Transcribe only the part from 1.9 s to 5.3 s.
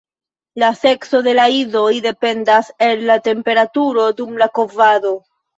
dependas el la temperaturo dum la kovado.